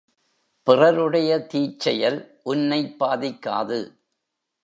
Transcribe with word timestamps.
பிறருடைய 0.63 1.47
தீச்செயல் 1.53 2.39
உன்னைப் 2.43 3.03
பாதிக்காது. 3.03 3.79